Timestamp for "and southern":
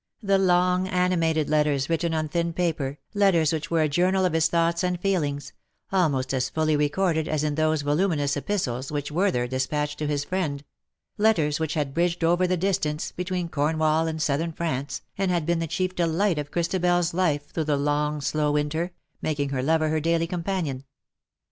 14.07-14.53